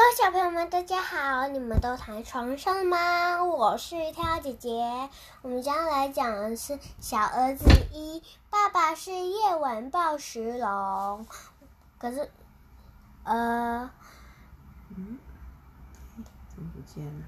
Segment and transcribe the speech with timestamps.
[0.00, 1.46] 各位小朋友们，大家好！
[1.48, 3.44] 你们都躺在床上吗？
[3.44, 5.10] 我是跳姐姐。
[5.42, 11.26] 我们将来讲的是小儿子一，爸爸是夜晚抱石龙。
[11.98, 12.30] 可是，
[13.24, 13.90] 呃，
[14.88, 15.18] 嗯，
[16.48, 17.24] 怎么不见了？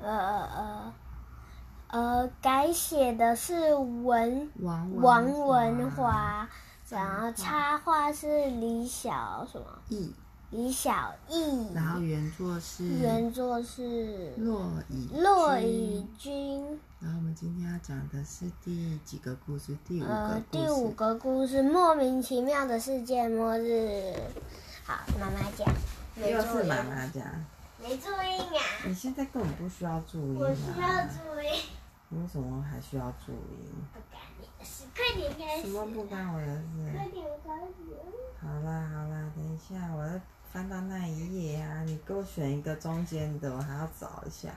[0.00, 0.94] 呃呃呃
[1.88, 6.48] 呃，改写的是文王王文华，
[6.88, 9.66] 然后插画是李小什么？
[9.90, 10.14] 艺。
[10.50, 16.64] 李小艺，然后原作是原作是骆以骆以军。
[16.98, 19.76] 然后我们今天要讲的是第几个故事？
[19.84, 20.32] 第五个故事。
[20.32, 24.14] 呃，第五个故事，莫名其妙的世界末日。
[24.84, 25.68] 好，妈妈讲。
[26.16, 27.22] 又是妈妈讲。
[27.82, 28.64] 没注意啊。
[28.86, 30.36] 你现在根本不需要注意。
[30.38, 31.60] 我需要注意。
[32.08, 33.68] 你为什么还需要注意？
[33.92, 35.64] 不干你的事，快点开始。
[35.64, 36.62] 什么不干我的事？
[36.96, 37.74] 快点开始。
[38.40, 40.18] 好啦好啦，等一下我要。
[40.52, 41.82] 翻到那一页啊！
[41.84, 44.48] 你给我选一个中间的，我还要找一下。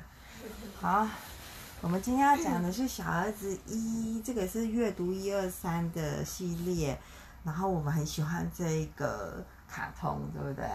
[0.80, 1.08] 好，
[1.82, 6.98] 我们今天要讲的是小儿子一，这个是阅读一二三的系列。
[7.44, 10.66] 然后我们很喜欢这个卡通，对不对？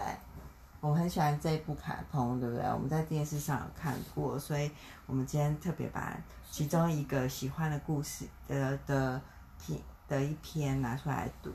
[0.79, 2.63] 我们很喜欢这一部卡通，对不对？
[2.65, 4.69] 我们在电视上有看过，所以
[5.07, 6.15] 我们今天特别把
[6.51, 9.19] 其中一个喜欢的故事的的
[9.59, 11.51] 篇的一篇拿出来读。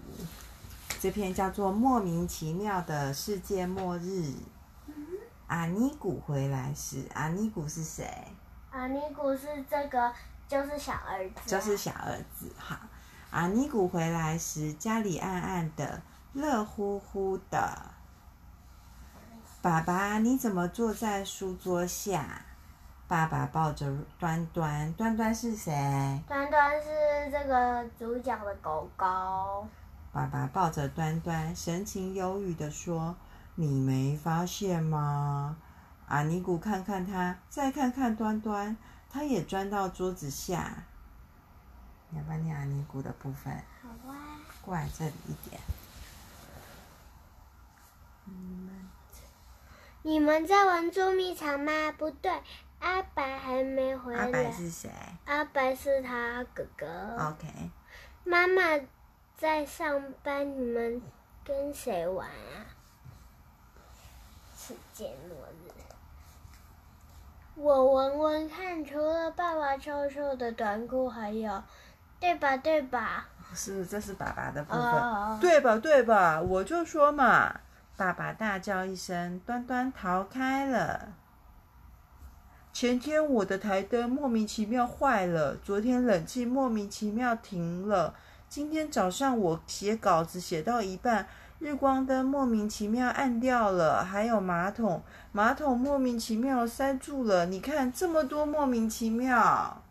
[1.03, 4.22] 这篇叫做《莫名其妙的世界末日》。
[5.48, 8.08] 阿尼古回来时，阿尼古是谁？
[8.70, 10.12] 阿尼古是这个，
[10.47, 11.41] 就是小儿子。
[11.45, 12.78] 就是小儿子，哈。
[13.33, 16.00] 阿尼古回来时，家里暗暗的，
[16.33, 17.77] 热乎乎的。
[19.61, 22.45] 爸爸，你怎么坐在书桌下？
[23.08, 26.23] 爸爸抱着端端，端端是谁？
[26.28, 26.89] 端端是
[27.28, 29.67] 这个主角的狗狗。
[30.12, 33.16] 爸爸抱着端端，神情忧郁地说
[33.56, 35.56] ：“你没发现吗？”
[36.06, 38.77] 阿尼古看看他，再看看端端，
[39.08, 40.84] 他也钻到桌子下。
[42.10, 43.56] 你要不要念阿尼古的部分？
[43.80, 44.39] 好啊。
[44.61, 45.58] 过来这里一点。
[48.27, 48.90] 你们，
[50.02, 51.72] 你们在玩捉迷藏吗？
[51.96, 52.30] 不对，
[52.80, 54.27] 阿白还没回来。
[54.27, 54.90] 阿白是谁？
[55.24, 56.86] 阿白是他哥哥。
[57.17, 57.70] OK。
[58.24, 58.62] 妈妈。
[59.42, 61.03] 在上班，你们
[61.45, 62.63] 跟谁玩啊？
[64.57, 65.36] 世界末
[65.67, 65.73] 日。
[67.57, 71.61] 我闻闻看，除了爸爸臭臭的短裤，还有，
[72.20, 72.57] 对吧？
[72.57, 73.27] 对吧？
[73.52, 74.81] 是，这是爸爸的部分。
[74.81, 75.41] Oh.
[75.41, 75.77] 对吧？
[75.77, 76.41] 对吧？
[76.41, 77.63] 我就说嘛！
[77.97, 81.14] 爸爸大叫一声，端端逃开了。
[82.73, 88.14] 前天我的台灯莫名其妙坏了，昨天冷气莫名其妙停了。
[88.55, 91.27] 今天早上我写稿子写到一半，
[91.58, 95.02] 日光灯莫名其妙暗掉了，还有马桶，
[95.33, 97.46] 马桶莫名其妙塞住了。
[97.46, 99.83] 你看这么多莫名其妙。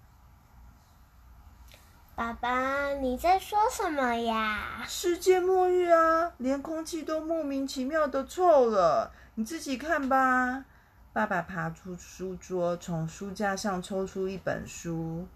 [2.14, 4.84] 爸爸，你在说什么呀？
[4.86, 9.12] 世界末日啊，连空气都莫名其妙的臭了。
[9.34, 10.66] 你自己看吧。
[11.12, 15.28] 爸爸爬出书桌，从书架上抽出一本书。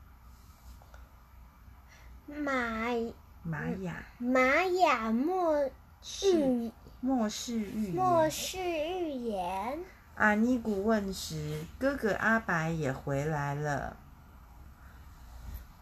[2.28, 2.90] 玛
[3.44, 5.70] 玛雅玛雅末
[6.02, 9.80] 世末世预末世预言。
[10.16, 13.98] 阿尼古问时，哥哥阿白也回来了。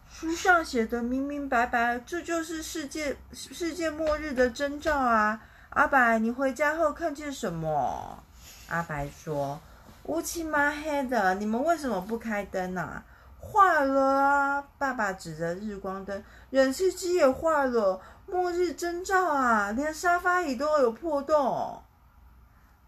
[0.08, 5.40] 书上写的明明白白，这就是世界世界末日的征兆啊！
[5.70, 8.22] 阿白，你回家后看见什么？
[8.68, 9.60] 阿白说
[10.04, 13.04] ：“乌漆嘛黑的，你们为什么不开灯呢、啊？”
[13.44, 14.64] 坏了啊！
[14.78, 19.70] 爸爸指着日光灯，冷气机也坏了，末日征兆啊！
[19.72, 21.82] 连沙发椅都有破洞。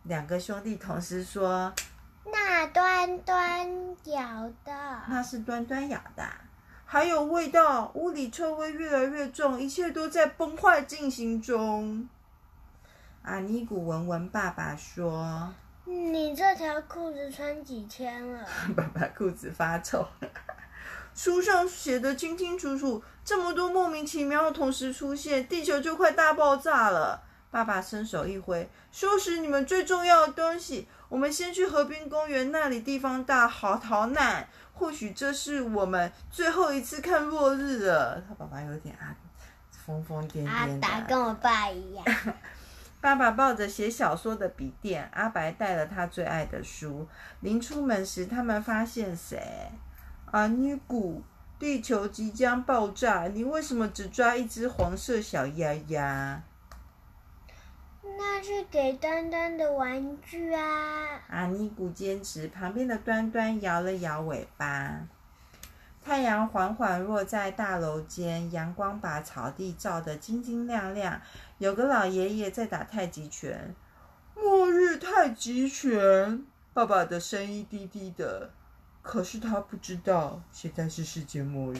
[0.04, 1.72] 两个兄弟同时说
[2.32, 3.68] ：“那端端
[4.04, 6.24] 咬的，那是端端咬的，
[6.84, 12.08] 还有味道，屋里臭味越来越重，一切都在崩坏进行中。”
[13.22, 15.52] 阿尼古闻闻爸爸说。
[15.86, 18.44] 你这条裤子穿几天了？
[18.76, 20.06] 爸爸裤子发臭。
[21.14, 27.22] 书上写的清清楚楚，这么多莫名其妙的同时出现，地球就快大爆炸了。
[27.50, 34.46] 爸爸伸手一挥，收拾你们最重要的东西，我们先去河滨公园，那里地方大，好逃难。
[34.74, 38.20] 或许这是我们最后一次看落日了。
[38.28, 39.16] 他爸爸有点啊，
[39.70, 40.50] 疯疯癫癫的。
[40.50, 42.04] 阿达跟我爸一样。
[43.06, 47.06] 爸爸抱着写小说的笔电，阿白带了他最爱的书。
[47.38, 49.70] 临出门时，他们发现谁？
[50.32, 51.22] 阿尼古，
[51.56, 56.42] 地球即将爆炸，你为什么只抓一只黄色小鸭鸭？
[58.02, 61.22] 那是给端端的玩具啊！
[61.28, 65.06] 阿尼古坚持，旁边的端端摇了摇尾巴。
[66.06, 71.20] 太阳缓缓落在大楼间，阳光把草地照得晶晶亮亮。
[71.58, 73.74] 有个老爷爷在打太极拳。
[74.36, 78.52] 末日太极拳，爸爸的声音低低的。
[79.02, 81.78] 可是他不知道，现在是世界末日。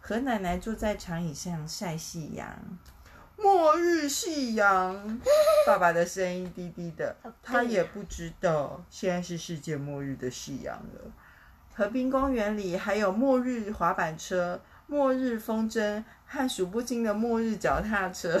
[0.00, 2.48] 和奶奶坐在长椅上晒夕阳。
[3.36, 5.20] 末日夕阳，
[5.64, 7.14] 爸爸的声音低低的。
[7.40, 11.12] 他也不知道，现在是世界末日的夕阳了。
[11.74, 18.40] 河滨公园里还有末日滑板车、末日风筝和数不清的末日脚踏车。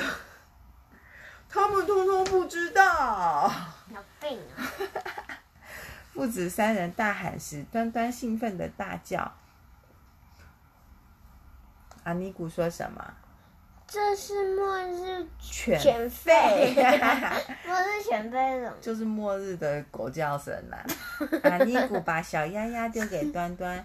[1.48, 3.50] 他们通通不知道。
[3.88, 4.62] 有病啊！
[6.12, 9.32] 父子三人大喊时，端端兴奋的大叫。
[12.04, 13.14] 阿尼古说什么？
[13.92, 16.72] 这是末日犬犬吠。
[17.66, 18.76] 末日犬吠什么？
[18.80, 20.86] 就是末日的狗叫声啦、啊。
[21.50, 23.84] 阿尼古把小鸭鸭丢给端端。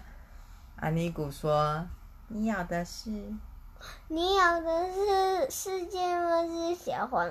[0.76, 1.84] 阿尼古说
[2.28, 3.10] ：“你咬的是？
[4.06, 7.28] 你咬的是世界末日小黄。”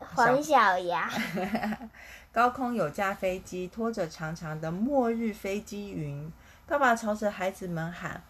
[0.00, 1.10] 黄小鸭，
[2.30, 6.30] 高空有架飞机，拖着长长的末日飞机云。
[6.66, 8.22] 爸爸朝着孩子们喊：“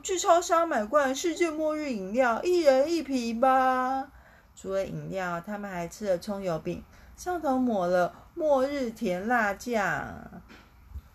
[0.00, 4.08] 去超商买罐世界末日饮料，一人一瓶吧。”
[4.54, 6.82] 除了饮料，他们还吃了葱油饼，
[7.16, 10.14] 上头抹了末日甜辣酱。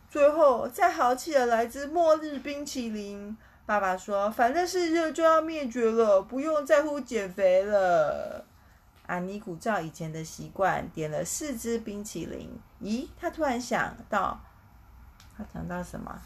[0.09, 3.37] 最后，再豪气的来支末日冰淇淋。
[3.65, 8.45] 爸爸说：“反正世界就要灭绝了，不用在乎减肥了。”
[9.07, 12.49] 阿尼古照以前的习惯点了四支冰淇淋。
[12.81, 14.39] 咦，他突然想到，
[15.37, 16.19] 他想到什么？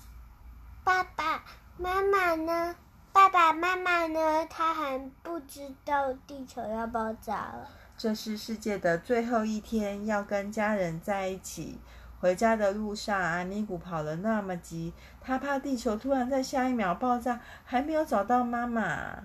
[0.83, 1.43] 爸爸
[1.81, 2.75] 妈妈呢？
[3.11, 4.45] 爸爸妈妈呢？
[4.47, 7.67] 他还不知道地球要爆炸了。
[7.97, 11.79] 这是世界的最后一天，要跟家人在一起。
[12.19, 19.17] 回家的路上，阿尼古跑了那么急，他怕地球突然在下一秒爆炸，还没有找到妈妈。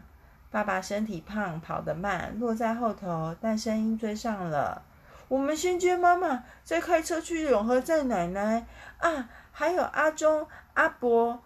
[0.50, 4.81] 爸爸身体胖，跑得慢，落在后头，但声音追上了。
[5.29, 8.67] 我们先接妈妈，再开车去永和站奶奶
[8.97, 11.43] 啊，还有阿忠、阿伯、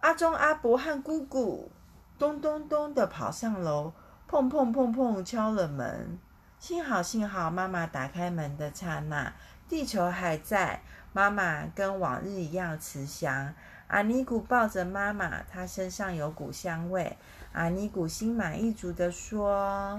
[0.00, 1.70] 阿忠、阿伯和姑姑。
[2.18, 3.92] 咚咚咚的跑上楼，
[4.28, 6.18] 碰碰碰碰敲了门。
[6.58, 9.32] 幸好幸好，妈妈打开门的刹那，
[9.66, 10.82] 地球还在，
[11.14, 13.54] 妈妈跟往日一样慈祥。
[13.88, 17.16] 阿尼古抱着妈妈，她身上有股香味。
[17.52, 19.98] 阿尼古心满意足地说：“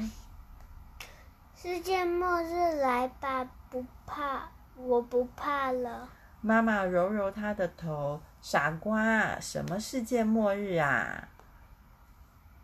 [1.59, 6.07] 世界末日来吧，不怕，我不怕了。”
[6.41, 11.29] 妈妈揉揉他的头：“傻瓜，什么世界末日啊？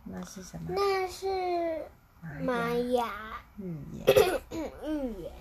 [0.03, 0.73] 那是什么？
[0.75, 1.85] 那是
[2.43, 3.07] 玛雅
[3.57, 4.05] 预言。
[4.81, 5.31] 预言。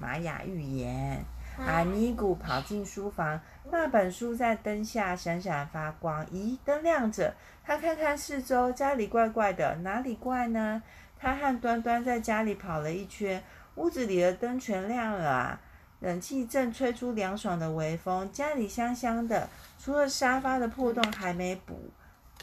[0.00, 1.24] 玛雅预言。”
[1.56, 3.40] 阿尼古跑进书房，
[3.70, 6.26] 那本书在灯下闪闪发光。
[6.26, 7.32] 咦，灯亮着，
[7.62, 10.82] 他看看四周，家里怪怪的，哪里怪呢？
[11.16, 13.40] 他和端端在家里跑了一圈，
[13.76, 15.60] 屋子里的灯全亮了啊！
[16.04, 19.48] 冷气正吹出凉爽的微风，家里香香的，
[19.78, 21.90] 除了沙发的破洞还没补。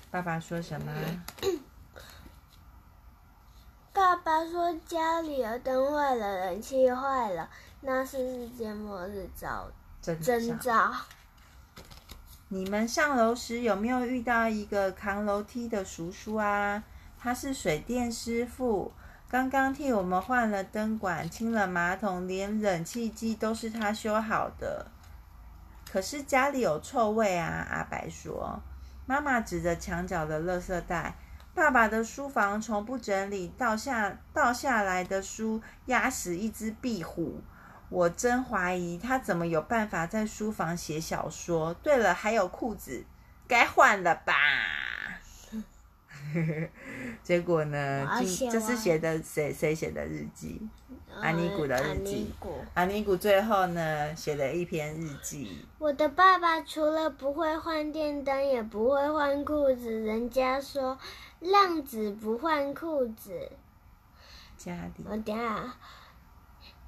[0.09, 0.91] 爸爸说什么？
[3.93, 7.47] 爸爸说家里的灯坏了，冷气坏了。
[7.81, 9.69] 那是世界末日兆
[10.01, 10.91] 征兆。
[12.47, 16.83] 你们上楼时有没有遇到一个扛楼梯的叔叔啊？
[17.19, 18.91] 他是水电师傅，
[19.31, 24.85] 刚刚替我们换了灯管、清了马桶，连冷气机都是他修好的。
[25.89, 27.65] 可是家里有臭味啊！
[27.71, 28.61] 阿白说。
[29.05, 31.15] 妈妈指着墙角的垃圾袋。
[31.55, 37.41] 爸爸的书房从不整理，倒下倒下来的书压死一只壁虎。
[37.87, 41.73] 我真怀疑他怎么有办法在书房写小说。
[41.75, 43.05] 对了，还有裤子，
[43.47, 44.33] 该换了吧？
[47.23, 48.07] 结果呢？
[48.51, 50.61] 这是写的谁谁写的日记？
[51.21, 52.31] 阿尼古的日记。
[52.73, 55.65] 阿尼古最后呢，写了一篇日记。
[55.77, 59.91] 我的爸爸除了不会换电灯，也不会换裤子。
[59.91, 60.97] 人家说
[61.39, 63.51] 浪子不换裤子。
[64.57, 65.05] 家里。
[65.09, 65.75] 我等下。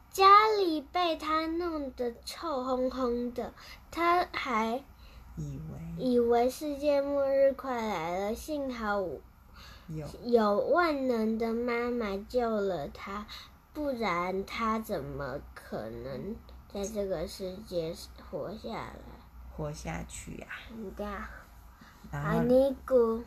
[0.10, 3.52] 家里被他弄得臭烘烘的，
[3.90, 4.84] 他还
[5.36, 8.36] 以为以为世界末日快来了。
[8.36, 9.02] 幸好
[9.88, 13.26] 有有万能的妈妈救了他，
[13.74, 16.36] 不然他怎么可能
[16.72, 17.94] 在这个世界
[18.30, 18.96] 活下来？
[19.56, 20.58] 活下去呀、啊！
[20.96, 21.30] 对啊，
[22.12, 23.24] 阿尼古。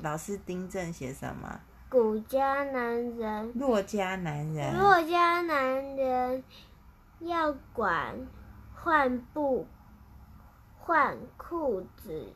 [0.00, 1.60] 老师订正写什么？
[1.88, 6.44] 古家男人，洛家男人，洛家男人
[7.18, 8.14] 要管
[8.74, 9.66] 换布、
[10.88, 12.32] 换裤子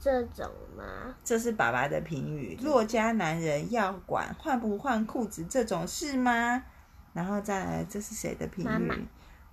[0.00, 1.14] 这种吗？
[1.22, 2.58] 这是爸爸的评语。
[2.62, 6.64] 洛家男人要管换不换裤子这种事吗？
[7.12, 8.68] 然后再来，这是谁的评语？
[8.68, 8.96] 妈妈，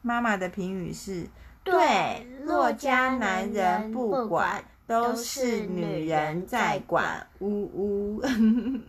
[0.01, 1.27] 妈妈的评语是：
[1.63, 4.65] 对，洛家男人不管。
[4.87, 8.21] 都是女人在管，呜呜。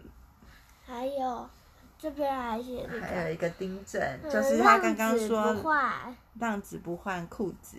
[0.87, 1.51] 还有
[1.99, 5.57] 这边还写了，还有一个丁正，就是他刚刚说
[6.39, 7.79] “浪子不换裤子”，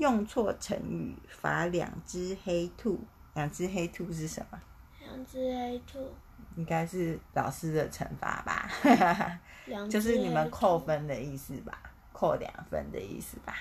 [0.00, 2.98] 用错成语罚两只黑兔。
[3.34, 4.58] 两只黑兔是什么？
[5.00, 6.12] 两只黑兔
[6.56, 8.68] 应该是老师的惩罚吧？
[9.88, 11.78] 就是你们扣分的意思吧？
[12.12, 13.54] 扣两分的意思吧？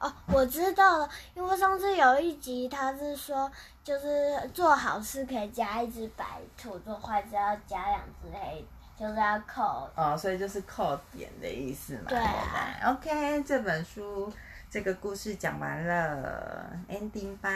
[0.00, 3.50] 哦，我知道了，因为上次有一集他是说，
[3.84, 8.66] 就是做好事可以加一只白兔，做坏事要加两只黑，
[8.98, 9.88] 就是要扣。
[9.94, 12.06] 哦，所以就是扣点的意思嘛。
[12.08, 12.74] 对啊。
[12.86, 14.30] OK，这本书
[14.72, 17.50] 这个故事讲完了，ending 吧。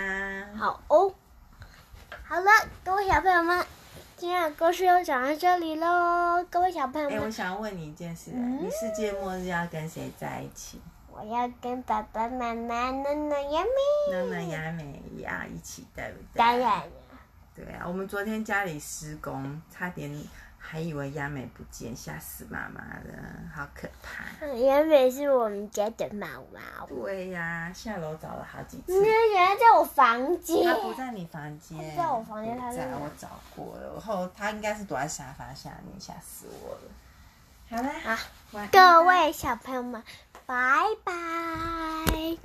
[0.54, 1.14] 好哦。
[2.22, 2.50] 好了，
[2.84, 3.64] 各位小朋友们，
[4.18, 6.44] 今天的故事就讲到这里喽。
[6.50, 10.78] 各位小朋友们，哎，我想要问你一件事，嗯，你世界末日要跟谁在一起？
[11.10, 16.26] 我要跟爸爸妈妈、娜娜、亚美、娜娜、亚美呀一起，对不对？
[16.34, 16.82] 当然。
[17.54, 20.12] 对啊，我们昨天家里施工，差点
[20.68, 23.12] 还以为亚美不见，吓死妈妈了，
[23.54, 24.46] 好可怕。
[24.46, 26.86] 亚美是我们家的猫猫。
[26.88, 29.04] 对呀、啊，下楼找了好几次。
[29.04, 30.64] 原来在我房间。
[30.64, 31.96] 它不在你房间。
[31.96, 36.90] 在我房间，它在我找过了，然后它应该是躲在沙发下面，吓死我了。
[37.70, 38.16] 好啦，
[38.52, 40.02] 好，各位小朋友们。
[40.46, 40.54] 拜
[41.02, 42.36] 拜。